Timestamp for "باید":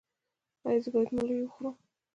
0.93-1.09